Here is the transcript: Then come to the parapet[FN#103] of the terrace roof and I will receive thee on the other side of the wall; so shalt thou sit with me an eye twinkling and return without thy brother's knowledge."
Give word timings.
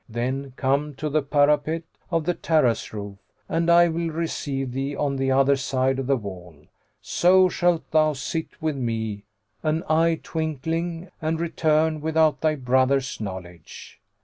Then 0.09 0.53
come 0.55 0.95
to 0.95 1.09
the 1.09 1.21
parapet[FN#103] 1.21 1.83
of 2.09 2.25
the 2.25 2.33
terrace 2.33 2.91
roof 2.91 3.17
and 3.47 3.69
I 3.69 3.87
will 3.87 4.09
receive 4.09 4.71
thee 4.71 4.95
on 4.95 5.15
the 5.15 5.29
other 5.29 5.55
side 5.55 5.99
of 5.99 6.07
the 6.07 6.15
wall; 6.17 6.55
so 7.03 7.49
shalt 7.49 7.91
thou 7.91 8.13
sit 8.13 8.59
with 8.59 8.75
me 8.75 9.25
an 9.61 9.83
eye 9.87 10.19
twinkling 10.23 11.11
and 11.21 11.39
return 11.39 12.01
without 12.01 12.41
thy 12.41 12.55
brother's 12.55 13.21
knowledge." 13.21 14.01